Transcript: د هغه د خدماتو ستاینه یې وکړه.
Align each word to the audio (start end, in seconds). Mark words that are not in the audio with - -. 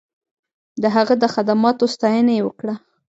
د 0.81 0.83
هغه 0.95 1.13
د 1.23 1.25
خدماتو 1.33 1.85
ستاینه 1.95 2.31
یې 2.37 2.41
وکړه. 2.47 2.73